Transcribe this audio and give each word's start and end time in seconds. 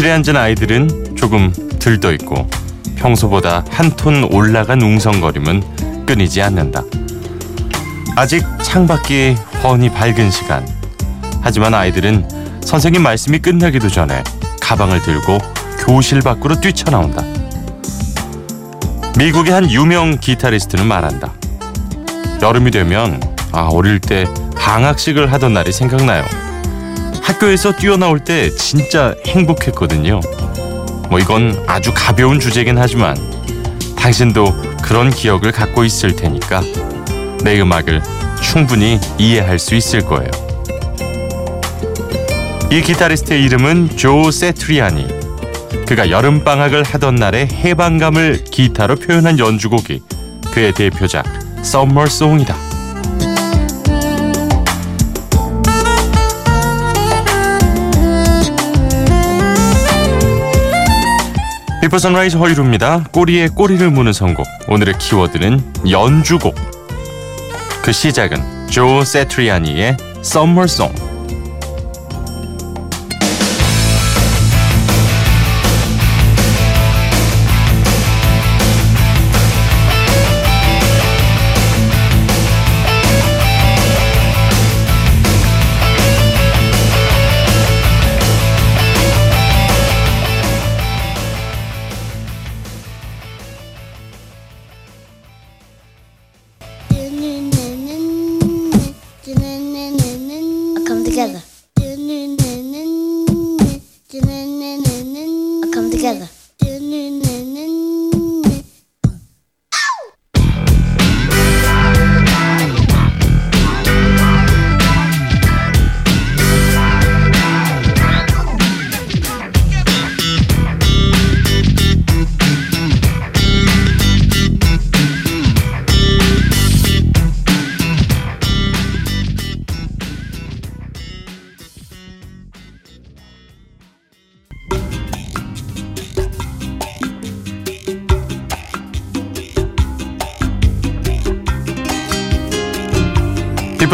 교실에 0.00 0.12
앉은 0.12 0.34
아이들은 0.34 1.14
조금 1.14 1.52
들떠 1.78 2.12
있고 2.14 2.48
평소보다 2.96 3.66
한 3.70 3.90
톤 3.96 4.24
올라간 4.32 4.80
웅성거림은 4.80 6.06
끊이지 6.06 6.40
않는다. 6.40 6.82
아직 8.16 8.42
창밖이 8.62 9.36
훤히 9.62 9.90
밝은 9.90 10.30
시간. 10.30 10.66
하지만 11.42 11.74
아이들은 11.74 12.26
선생님 12.64 13.02
말씀이 13.02 13.40
끝나기도 13.40 13.90
전에 13.90 14.24
가방을 14.62 15.02
들고 15.02 15.36
교실 15.84 16.20
밖으로 16.20 16.58
뛰쳐나온다. 16.58 17.22
미국의 19.18 19.52
한 19.52 19.70
유명 19.70 20.16
기타리스트는 20.18 20.86
말한다. 20.86 21.30
여름이 22.40 22.70
되면 22.70 23.20
아 23.52 23.68
어릴 23.70 23.98
때 24.00 24.24
방학식을 24.56 25.30
하던 25.30 25.52
날이 25.52 25.72
생각나요. 25.72 26.24
학교에서 27.30 27.70
뛰어나올 27.70 28.18
때 28.18 28.50
진짜 28.50 29.14
행복했거든요. 29.24 30.20
뭐 31.08 31.20
이건 31.20 31.62
아주 31.68 31.92
가벼운 31.94 32.40
주제긴 32.40 32.76
하지만 32.76 33.16
당신도 33.96 34.52
그런 34.82 35.10
기억을 35.10 35.52
갖고 35.52 35.84
있을 35.84 36.16
테니까 36.16 36.60
내 37.44 37.60
음악을 37.60 38.02
충분히 38.42 38.98
이해할 39.16 39.60
수 39.60 39.76
있을 39.76 40.00
거예요. 40.00 40.30
이 42.72 42.82
기타리스트의 42.82 43.44
이름은 43.44 43.96
조 43.96 44.30
세트리아니. 44.32 45.06
그가 45.86 46.10
여름방학을 46.10 46.82
하던 46.82 47.14
날의 47.14 47.46
해방감을 47.46 48.44
기타로 48.50 48.96
표현한 48.96 49.38
연주곡이 49.38 50.02
그의 50.52 50.72
대표작 50.72 51.26
썸머송이다. 51.62 52.69
비포 61.80 61.96
선라이즈 61.96 62.36
허일후입니다. 62.36 63.04
꼬리에 63.10 63.48
꼬리를 63.48 63.90
무는 63.90 64.12
선곡. 64.12 64.46
오늘의 64.68 64.98
키워드는 64.98 65.90
연주곡. 65.90 66.54
그 67.82 67.90
시작은 67.90 68.68
조 68.68 69.02
세트리아니의 69.02 69.96
Summer 70.20 70.69
Song. 70.69 71.09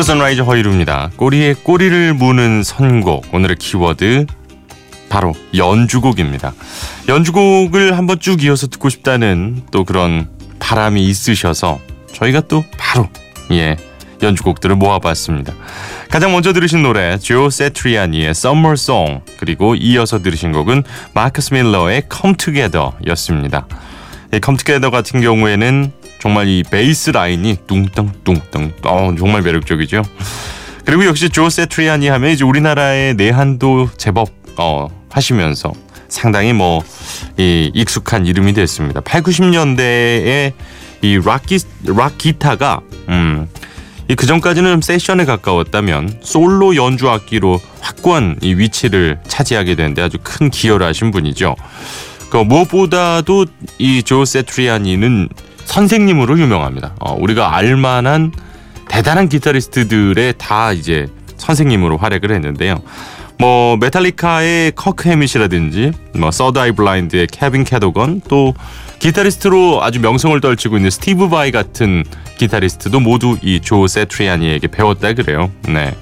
선라이즈 0.07 0.43
허일후입니다. 0.43 1.11
꼬리에 1.17 1.55
꼬리를 1.65 2.15
무는 2.15 2.63
선곡. 2.63 3.35
오늘의 3.35 3.57
키워드 3.57 4.27
바로 5.09 5.35
연주곡입니다. 5.53 6.55
연주곡을 7.09 7.99
한번 7.99 8.21
쭉 8.21 8.45
이어서 8.45 8.69
듣고 8.69 8.89
싶다는 8.89 9.65
또 9.73 9.83
그런 9.83 10.29
바람이 10.61 11.05
있으셔서 11.05 11.81
저희가 12.13 12.43
또 12.43 12.65
바로 12.79 13.09
예 13.51 13.77
연주곡들을 14.23 14.77
모아봤습니다. 14.77 15.53
가장 16.09 16.31
먼저 16.31 16.53
들으신 16.53 16.85
노래 16.85 17.19
조 17.19 17.51
세트리아니의 17.51 18.29
Summer 18.29 18.75
Song 18.75 19.23
그리고 19.41 19.75
이어서 19.75 20.23
들으신 20.23 20.53
곡은 20.53 20.85
마커스 21.15 21.53
밀러의 21.53 22.05
Come 22.15 22.37
Together였습니다. 22.37 23.67
이 24.33 24.41
Come 24.41 24.57
Together 24.57 24.93
같은 24.93 25.21
경우에는 25.21 25.91
정말 26.21 26.49
이 26.49 26.63
베이스 26.69 27.11
라인이 27.11 27.59
뚱땅뚱땅 27.67 28.73
어, 28.85 29.15
정말 29.19 29.43
매력적이죠. 29.43 30.03
그리고 30.85 31.05
역시 31.07 31.29
조 31.29 31.49
세트리아니 31.51 32.09
하면 32.09 32.31
이제 32.31 32.45
우리나라의 32.45 33.15
내한도 33.15 33.89
제법 33.97 34.29
어, 34.57 34.89
하시면서 35.11 35.73
상당히 36.09 36.53
뭐 36.53 36.83
이 37.39 37.71
익숙한 37.75 38.27
이름이 38.27 38.55
됐습니다. 38.55 39.01
8, 39.01 39.23
90년대에 39.23 40.53
이 41.03 41.21
락기 41.23 41.59
락 41.95 42.17
기타가 42.17 42.81
음, 43.11 43.47
그 44.17 44.25
전까지는 44.27 44.81
세션에 44.81 45.25
가까웠다면 45.27 46.21
솔로 46.23 46.77
연주 46.77 47.11
악기로 47.11 47.61
확고한 47.81 48.39
이 48.41 48.55
위치를 48.55 49.19
차지하게 49.29 49.75
되는데 49.75 50.01
아주 50.01 50.17
큰 50.23 50.49
기여를 50.49 50.87
하신 50.87 51.11
분이죠. 51.11 51.57
그 52.31 52.39
무엇보다도 52.39 53.47
이 53.79 54.03
조 54.03 54.25
세트리아니는 54.25 55.29
선생님으로 55.67 56.39
유명합니다. 56.39 56.95
어, 57.01 57.15
우리가 57.19 57.55
알만한 57.57 58.33
대단한 58.89 59.29
기타리스트들의 59.29 60.35
다 60.39 60.73
이제 60.73 61.07
선생님으로 61.37 61.99
활약을 61.99 62.31
했는데요. 62.33 62.77
뭐 63.39 63.77
메탈리카의 63.77 64.73
커크 64.75 65.11
해밋이라든지 65.11 65.93
뭐 66.15 66.31
Third 66.31 66.73
Eye 66.73 66.89
Blind의 66.89 67.27
케빈 67.27 67.65
캐도건 67.65 68.23
또 68.29 68.55
기타리스트로 68.99 69.83
아주 69.85 70.01
명성을 70.01 70.41
떨치고 70.41 70.77
있는 70.77 70.89
스티브 70.89 71.29
바이 71.29 71.51
같은 71.51 72.05
기타리스트도 72.39 72.99
모두 73.01 73.37
이 73.43 73.61
조 73.61 73.87
세트리아니에게 73.87 74.69
배웠다 74.69 75.13
그래요. 75.13 75.51
네. 75.69 75.95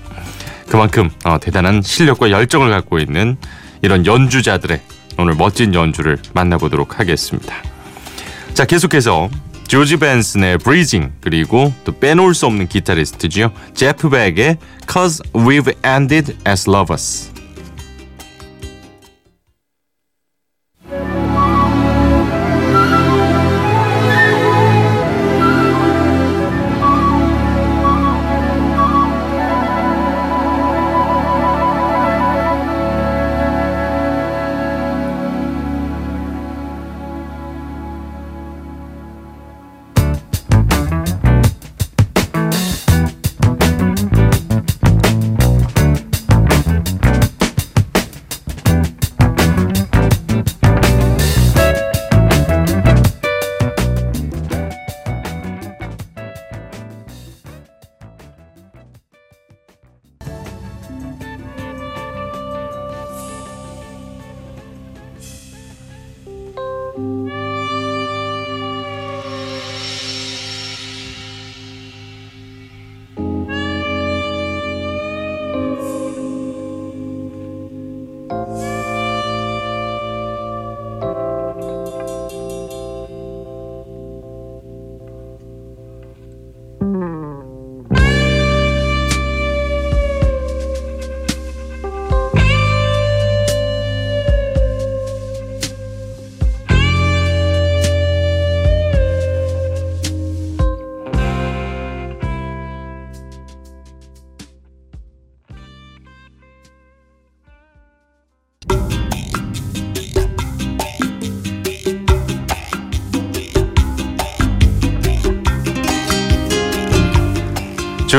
그만큼 0.68 1.10
어, 1.24 1.38
대단한 1.40 1.82
실력과 1.82 2.30
열정을 2.30 2.70
갖고 2.70 2.98
있는 3.00 3.36
이런 3.82 4.06
연주자들의 4.06 4.80
오늘 5.18 5.34
멋진 5.34 5.74
연주를 5.74 6.18
만나보도록 6.34 7.00
하겠습니다. 7.00 7.56
자, 8.54 8.64
계속해서 8.64 9.28
조지 9.66 9.96
벤슨의 9.96 10.58
Breathing 10.58 11.12
그리고 11.20 11.72
또 11.84 11.98
빼놓을 11.98 12.34
수 12.34 12.46
없는 12.46 12.68
기타리스트지요. 12.68 13.52
제프 13.74 14.10
백의 14.10 14.58
Cause 14.90 15.22
We've 15.32 15.74
Ended 15.84 16.36
As 16.46 16.68
Lovers 16.68 17.33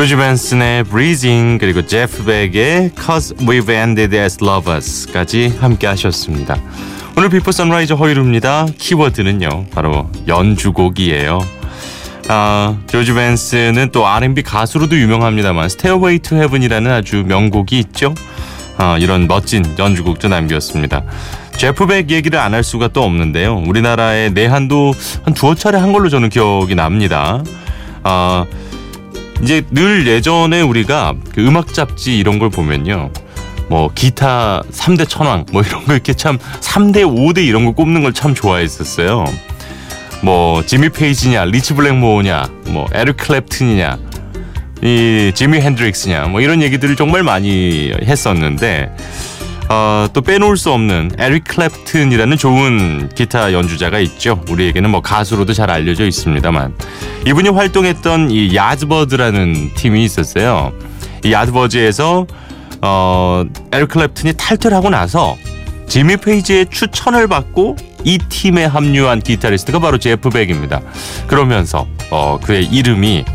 조지 0.05 0.17
벤슨의 0.17 0.83
Breezin' 0.83 1.57
그리고 1.59 1.83
제프 1.83 2.25
벡의 2.25 2.91
Cause 2.95 3.35
We've 3.37 3.69
Ended 3.71 4.15
As 4.15 4.37
Lovers,까지 4.39 5.57
함께 5.59 5.87
하셨습니다. 5.87 6.61
오늘 7.17 7.29
비포 7.29 7.51
선라이즈 7.51 7.93
허일후입니다. 7.93 8.67
키워드는요 8.77 9.65
바로 9.73 10.07
연주곡이에요. 10.27 11.39
아, 12.27 12.77
조지 12.85 13.13
벤슨은 13.13 13.89
또 13.91 14.05
R&B 14.05 14.43
가수로도 14.43 14.95
유명합니다만 14.95 15.69
Stairway 15.69 16.19
to 16.19 16.35
Heaven이라는 16.35 16.91
아주 16.91 17.23
명곡이 17.25 17.79
있죠. 17.79 18.13
아, 18.77 18.99
이런 18.99 19.25
멋진 19.25 19.65
연주곡도 19.79 20.27
남겼습니다. 20.27 21.01
제프 21.57 21.87
벡 21.87 22.11
얘기를 22.11 22.37
안 22.37 22.53
할 22.53 22.63
수가 22.63 22.89
또 22.89 23.03
없는데요. 23.03 23.63
우리나라의 23.65 24.33
내한도 24.33 24.93
한 25.23 25.33
두어 25.33 25.55
차례 25.55 25.79
한 25.79 25.93
걸로 25.93 26.09
저는 26.09 26.29
기억이 26.29 26.75
납니다. 26.75 27.43
아, 28.03 28.45
이제 29.41 29.63
늘 29.71 30.07
예전에 30.07 30.61
우리가 30.61 31.13
그 31.33 31.45
음악 31.45 31.73
잡지 31.73 32.17
이런 32.17 32.39
걸 32.39 32.49
보면요. 32.49 33.11
뭐 33.67 33.89
기타 33.93 34.61
3대 34.71 35.09
천왕 35.09 35.45
뭐 35.51 35.61
이런 35.63 35.85
거 35.85 35.93
이렇게 35.93 36.13
참 36.13 36.37
3대 36.61 36.97
5대 37.03 37.45
이런 37.45 37.65
거 37.65 37.71
꼽는 37.71 38.03
걸 38.03 38.13
참 38.13 38.33
좋아했었어요. 38.33 39.25
뭐 40.21 40.63
지미 40.65 40.89
페이지냐, 40.89 41.45
리치 41.45 41.73
블랙모어냐, 41.75 42.49
뭐 42.69 42.87
에릭 42.93 43.13
클랩튼이냐, 43.13 43.99
이 44.81 45.31
지미 45.35 45.59
핸드릭스냐, 45.59 46.27
뭐 46.27 46.41
이런 46.41 46.63
얘기들을 46.63 46.95
정말 46.95 47.21
많이 47.21 47.91
했었는데 48.01 48.95
어, 49.67 50.07
또 50.13 50.21
빼놓을 50.21 50.57
수 50.57 50.71
없는 50.71 51.11
에릭 51.17 51.45
클랩튼이라는 51.45 52.37
좋은 52.37 53.09
기타 53.15 53.51
연주자가 53.51 53.99
있죠. 53.99 54.43
우리에게는 54.49 54.89
뭐 54.91 55.01
가수로도 55.01 55.53
잘 55.53 55.71
알려져 55.71 56.05
있습니다만 56.05 56.75
이분이 57.25 57.49
활동했던 57.49 58.29
이 58.29 58.55
야드버드라는 58.55 59.73
팀이 59.73 60.03
있었어요. 60.03 60.71
이 61.23 61.31
야드버드에서 61.31 62.27
어, 62.81 63.43
에릭 63.71 63.89
클랩튼이 63.89 64.35
탈퇴하고 64.37 64.91
나서 64.91 65.35
지미 65.87 66.17
페이지의 66.17 66.67
추천을 66.69 67.27
받고 67.27 67.75
이 68.03 68.19
팀에 68.29 68.65
합류한 68.65 69.21
기타리스트가 69.21 69.79
바로 69.79 69.97
제프 69.97 70.29
백입니다. 70.29 70.81
그러면서 71.25 71.87
어, 72.11 72.37
그의 72.41 72.65
이름이 72.65 73.25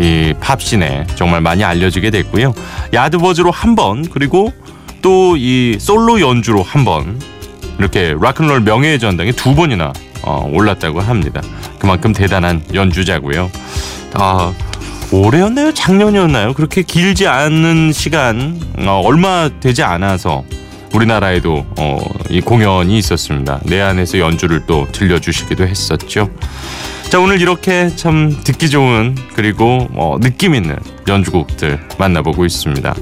이 0.00 0.34
팝신에 0.40 1.06
정말 1.14 1.40
많이 1.40 1.62
알려지게 1.62 2.10
됐고요. 2.10 2.52
야드버즈로 2.92 3.52
한 3.52 3.74
번 3.76 4.04
그리고 4.08 4.52
또 5.02 5.36
이 5.36 5.76
솔로 5.78 6.20
연주로 6.20 6.62
한번 6.62 7.20
이렇게 7.78 8.14
락큰롤 8.20 8.60
명예의 8.60 8.98
전당에 8.98 9.32
두 9.32 9.54
번이나 9.54 9.92
어, 10.22 10.50
올랐다고 10.52 11.00
합니다. 11.00 11.40
그만큼 11.78 12.12
대단한 12.12 12.62
연주자고요. 12.74 13.50
아 14.14 14.52
올해였나요? 15.12 15.72
작년이었나요? 15.72 16.54
그렇게 16.54 16.82
길지 16.82 17.26
않은 17.26 17.92
시간 17.92 18.60
어, 18.78 19.00
얼마 19.04 19.48
되지 19.60 19.82
않아서 19.82 20.44
우리나라에도 20.92 21.64
어, 21.78 21.98
이 22.30 22.40
공연이 22.40 22.98
있었습니다. 22.98 23.60
내 23.64 23.80
안에서 23.80 24.18
연주를 24.18 24.64
또 24.66 24.88
들려주시기도 24.90 25.66
했었죠. 25.66 26.28
자 27.10 27.18
오늘 27.18 27.40
이렇게 27.40 27.88
참 27.96 28.36
듣기 28.44 28.68
좋은 28.68 29.14
그리고 29.34 29.88
어, 29.94 30.18
느낌 30.20 30.54
있는 30.54 30.76
연주곡들 31.08 31.80
만나보고 31.98 32.44
있습니다. 32.44 32.94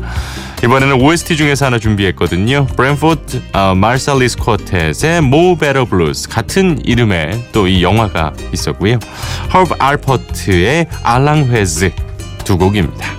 이번에는 0.63 1.01
OST 1.03 1.37
중에서 1.37 1.67
하나 1.67 1.81
준비했거든요. 1.81 2.67
브랜포드 2.77 3.43
어, 3.53 3.75
마르살리스 3.75 4.37
쿼텟의 4.37 5.19
Mo 5.19 5.57
Better 5.57 5.85
Blues 5.89 6.29
같은 6.29 6.79
이름의 6.85 7.49
또 7.53 7.67
이 7.67 7.83
영화가 7.83 8.33
있었고요. 8.53 9.01
허브 9.53 9.75
알퍼트의 9.77 10.87
알랑회즈 11.03 11.91
두 12.45 12.57
곡입니다. 12.57 13.17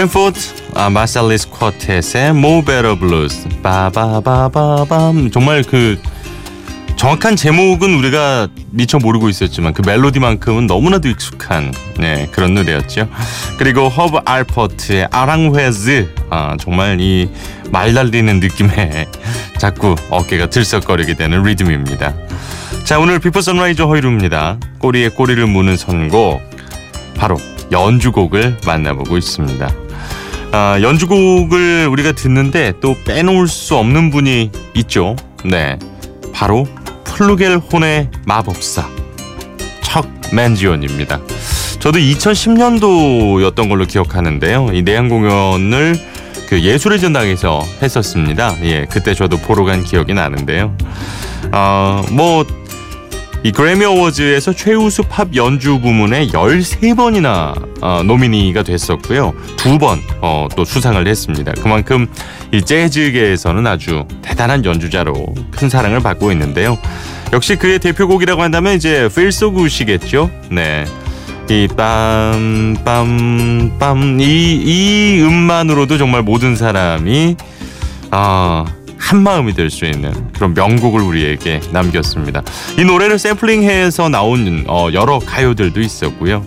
브랜포드 0.00 0.40
아, 0.76 0.88
마살리스 0.88 1.50
쿼텟의 1.50 2.64
Better 2.64 2.98
Blues 2.98 3.46
빠바바바밤 3.62 5.30
정말 5.30 5.62
그 5.62 6.00
정확한 6.96 7.36
제목은 7.36 7.92
우리가 7.96 8.48
미처 8.70 8.96
모르고 8.96 9.28
있었지만 9.28 9.74
그 9.74 9.82
멜로디만큼은 9.84 10.66
너무나도 10.66 11.06
익숙한 11.10 11.74
네, 11.98 12.26
그런 12.32 12.54
노래였죠. 12.54 13.10
그리고 13.58 13.90
허브 13.90 14.20
알퍼트의 14.24 15.08
아랑훼즈 15.10 16.08
아, 16.30 16.56
정말 16.58 16.98
이말 16.98 17.92
날리는 17.92 18.40
느낌에 18.40 19.06
자꾸 19.60 19.96
어깨가 20.08 20.48
들썩거리게 20.48 21.12
되는 21.12 21.42
리듬입니다. 21.42 22.14
자 22.84 22.98
오늘 22.98 23.18
Before 23.18 23.42
Sunrise 23.42 23.84
허일후입니다. 23.84 24.56
꼬리에 24.78 25.10
꼬리를 25.10 25.46
무는 25.46 25.76
선곡 25.76 26.40
바로 27.18 27.36
연주곡을 27.70 28.60
만나보고 28.64 29.18
있습니다. 29.18 29.89
아, 30.52 30.80
연주곡을 30.82 31.86
우리가 31.88 32.12
듣는데 32.12 32.72
또 32.80 32.96
빼놓을 33.04 33.46
수 33.46 33.76
없는 33.76 34.10
분이 34.10 34.50
있죠. 34.74 35.14
네, 35.44 35.78
바로 36.32 36.66
플루겔 37.04 37.58
혼의 37.58 38.10
마법사 38.26 38.88
척 39.82 40.08
맨지온입니다. 40.32 41.20
저도 41.78 41.98
2010년도였던 41.98 43.68
걸로 43.68 43.86
기억하는데요. 43.86 44.70
이 44.72 44.82
내한 44.82 45.08
공연을 45.08 45.96
그 46.48 46.60
예술의 46.60 47.00
전당에서 47.00 47.62
했었습니다. 47.80 48.56
예, 48.64 48.86
그때 48.90 49.14
저도 49.14 49.36
보러 49.38 49.64
간 49.64 49.84
기억이 49.84 50.14
나는데요. 50.14 50.76
어, 51.52 52.04
뭐 52.10 52.44
이 53.42 53.52
그래미 53.52 53.86
어워즈에서 53.86 54.52
최우수 54.52 55.04
팝 55.04 55.34
연주 55.34 55.80
부문에 55.80 56.26
13번이나 56.26 57.54
어, 57.80 58.02
노미니가 58.04 58.64
됐었고요. 58.64 59.32
두 59.56 59.78
번또 59.78 60.02
어, 60.20 60.46
수상을 60.66 61.06
했습니다. 61.06 61.52
그만큼 61.52 62.06
이 62.52 62.60
재즈계에서는 62.60 63.66
아주 63.66 64.04
대단한 64.20 64.66
연주자로 64.66 65.34
큰 65.52 65.70
사랑을 65.70 66.00
받고 66.00 66.30
있는데요. 66.32 66.76
역시 67.32 67.56
그의 67.56 67.78
대표곡이라고 67.78 68.42
한다면 68.42 68.74
이제 68.74 69.08
Good이겠죠. 69.08 70.30
네. 70.50 70.84
이 71.48 71.66
빰빰빰 71.68 74.20
이, 74.20 74.60
이 74.64 75.22
음만으로도 75.22 75.96
정말 75.96 76.20
모든 76.22 76.56
사람이 76.56 77.36
아 78.10 78.66
한 79.10 79.22
마음이 79.24 79.54
될 79.54 79.70
수 79.70 79.86
있는 79.86 80.12
그런 80.32 80.54
명곡을 80.54 81.00
우리에게 81.00 81.60
남겼습니다. 81.72 82.42
이 82.78 82.84
노래를 82.84 83.18
샘플링해서 83.18 84.08
나온 84.08 84.64
어, 84.68 84.88
여러 84.92 85.18
가요들도 85.18 85.80
있었고요. 85.80 86.44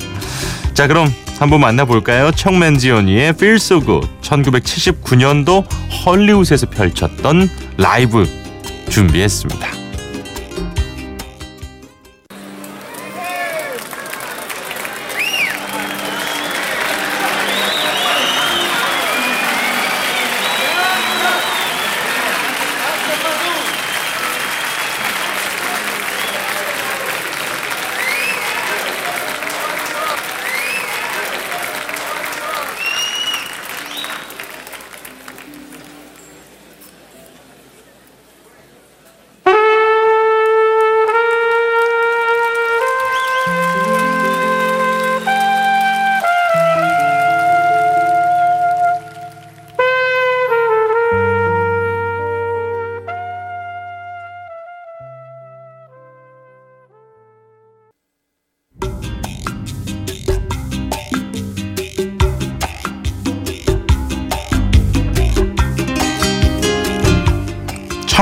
자 0.73 0.87
그럼 0.87 1.13
한번 1.39 1.59
만나볼까요? 1.59 2.31
청맨지언니의 2.31 3.29
Feel 3.31 3.55
So 3.55 3.81
Good 3.81 4.07
1979년도 4.21 5.65
헐리우드에서 6.05 6.69
펼쳤던 6.69 7.49
라이브 7.77 8.25
준비했습니다. 8.89 9.82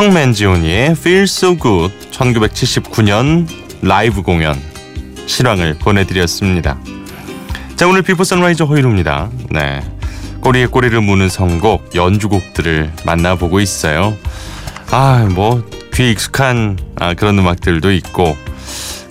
척 0.01 0.26
맨지오니의 0.26 0.93
Feel 0.93 1.23
So 1.23 1.55
Good 1.55 2.09
1979년 2.09 3.47
라이브 3.83 4.23
공연 4.23 4.59
실황을 5.27 5.75
보내드렸습니다. 5.75 6.79
자 7.75 7.87
오늘 7.87 8.01
Before 8.01 8.23
Sunrise 8.23 8.65
허일후입니다. 8.65 9.29
네 9.51 9.83
꼬리에 10.39 10.65
꼬리를 10.65 10.99
무는 11.01 11.29
선곡 11.29 11.93
연주곡들을 11.93 12.91
만나보고 13.05 13.59
있어요. 13.59 14.17
아뭐 14.89 15.69
귀에 15.93 16.09
익숙한 16.09 16.79
아, 16.95 17.13
그런 17.13 17.37
음악들도 17.37 17.91
있고 17.91 18.35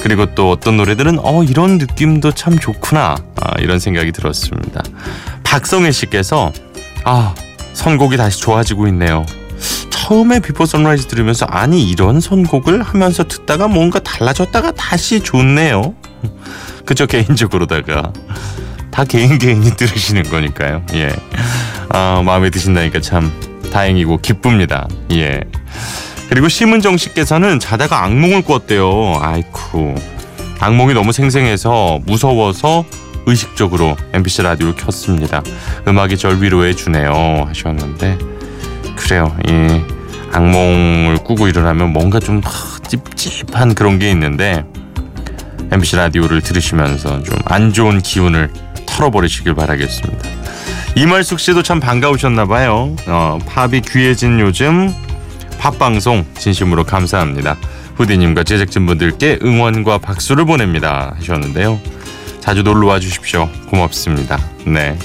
그리고 0.01 0.35
또 0.35 0.51
어떤 0.51 0.77
노래들은 0.77 1.21
어 1.21 1.45
이런 1.45 1.79
느낌도 1.79 2.33
참 2.33 2.59
좋구나 2.59 3.15
아, 3.37 3.61
이런 3.61 3.79
생각이 3.79 4.11
들었습니다. 4.11 4.83
박성혜 5.45 5.93
씨께서 5.93 6.51
아 7.05 7.33
선곡이 7.75 8.17
다시 8.17 8.41
좋아지고 8.41 8.89
있네요. 8.89 9.25
처음에 10.11 10.41
Before 10.41 10.67
Sunrise 10.67 11.07
들으면서 11.07 11.47
아니 11.47 11.89
이런 11.89 12.19
선곡을 12.19 12.83
하면서 12.83 13.23
듣다가 13.23 13.69
뭔가 13.69 14.01
달라졌다가 14.01 14.73
다시 14.73 15.21
좋네요. 15.21 15.95
그저 16.85 17.07
개인적으로다가 17.07 18.13
다 18.91 19.05
개인 19.05 19.39
개인이 19.39 19.71
들으시는 19.77 20.25
거니까요. 20.25 20.83
예. 20.95 21.15
아, 21.91 22.23
마음에 22.27 22.51
드신다니까 22.51 23.01
참 23.01 23.31
다행이고 23.73 24.17
기쁩니다. 24.17 24.89
예. 25.13 25.43
그리고 26.29 26.49
심은정 26.49 26.97
씨께서는 26.97 27.61
자다가 27.61 28.03
악몽을 28.03 28.43
꿨대요. 28.43 29.21
아이쿠. 29.21 29.95
악몽이 30.59 30.93
너무 30.93 31.13
생생해서 31.13 32.01
무서워서 32.05 32.85
의식적으로 33.27 33.97
MBC 34.13 34.43
라디오를 34.43 34.75
켰습니다. 34.75 35.41
음악이 35.87 36.17
절 36.17 36.43
위로해 36.43 36.75
주네요 36.75 37.45
하셨는데 37.47 38.19
그래요. 38.97 39.37
예. 39.49 40.00
악몽을 40.33 41.19
꾸고 41.25 41.49
일어나면 41.49 41.93
뭔가 41.93 42.21
좀 42.21 42.41
찝찝한 42.89 43.75
그런 43.75 43.99
게 43.99 44.11
있는데 44.11 44.65
MBC 45.73 45.97
라디오를 45.97 46.41
들으시면서 46.41 47.23
좀 47.23 47.39
안 47.47 47.73
좋은 47.73 48.01
기운을 48.01 48.51
털어버리시길 48.87 49.55
바라겠습니다. 49.55 50.29
이말숙 50.97 51.39
씨도 51.41 51.63
참 51.63 51.81
반가우셨나 51.81 52.47
봐요. 52.47 52.95
어, 53.07 53.39
팝이 53.47 53.81
귀해진 53.83 54.41
요즘 54.41 54.93
팝방송 55.59 56.25
진심으로 56.39 56.85
감사합니다. 56.85 57.57
후디님과 57.97 58.45
제작진분들께 58.45 59.41
응원과 59.43 59.99
박수를 59.99 60.45
보냅니다 60.47 61.15
하셨는데요. 61.19 61.79
자주 62.41 62.63
놀러와 62.63 62.99
주십시오. 62.99 63.49
고맙습니다. 63.69 64.39
네. 64.67 64.97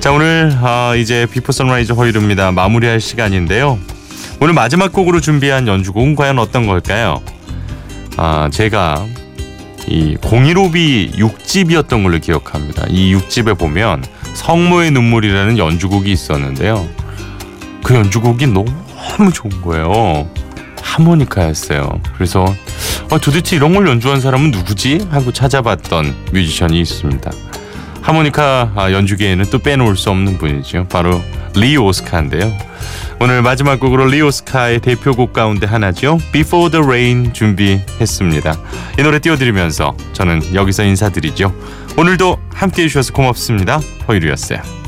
자 0.00 0.10
오늘 0.10 0.52
아, 0.60 0.94
이제 0.96 1.26
Before 1.30 1.52
Sunrise 1.52 1.92
허일후입니다. 1.92 2.50
마무리할 2.52 3.00
시간인데요. 3.00 3.78
오늘 4.42 4.54
마지막 4.54 4.92
곡으로 4.92 5.20
준비한 5.20 5.68
연주곡은 5.68 6.16
과연 6.16 6.40
어떤 6.40 6.66
걸까요? 6.66 7.22
아, 8.16 8.50
제가 8.50 9.06
이 9.86 10.16
공일오비 10.16 11.12
6집이었던 11.14 12.02
걸로 12.02 12.18
기억합니다. 12.18 12.84
이 12.88 13.14
6집에 13.14 13.56
보면 13.56 14.02
성모의 14.34 14.90
눈물이라는 14.90 15.58
연주곡이 15.58 16.10
있었는데요. 16.10 16.88
그 17.84 17.94
연주곡이 17.94 18.48
너무 18.48 19.32
좋은 19.32 19.62
거예요. 19.62 20.28
하모니카였어요. 20.82 22.00
그래서 22.16 22.44
아, 23.12 23.18
도대체 23.18 23.54
이런 23.54 23.72
걸 23.74 23.86
연주한 23.86 24.20
사람은 24.20 24.50
누구지? 24.50 25.06
하고 25.12 25.30
찾아봤던 25.30 26.16
뮤지션이 26.32 26.80
있습니다. 26.80 27.30
하모니카 28.02 28.72
아, 28.76 28.92
연주계에는 28.92 29.46
또 29.50 29.58
빼놓을 29.58 29.96
수 29.96 30.10
없는 30.10 30.38
분이죠. 30.38 30.86
바로 30.88 31.22
리 31.54 31.76
오스카인데요. 31.76 32.52
오늘 33.20 33.42
마지막 33.42 33.78
곡으로 33.78 34.06
리 34.06 34.20
오스카의 34.20 34.80
대표곡 34.80 35.32
가운데 35.32 35.66
하나죠. 35.66 36.18
Before 36.32 36.70
the 36.70 36.84
Rain 36.84 37.32
준비했습니다. 37.32 38.58
이 38.98 39.02
노래 39.02 39.18
띄워드리면서 39.20 39.96
저는 40.12 40.54
여기서 40.54 40.82
인사드리죠. 40.82 41.54
오늘도 41.96 42.38
함께해 42.52 42.88
주셔서 42.88 43.12
고맙습니다. 43.12 43.80
허이루였어요. 44.08 44.81